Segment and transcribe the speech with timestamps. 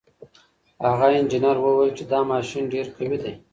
[0.87, 3.33] هغه انجنیر وویل چې دا ماشین ډېر قوي دی.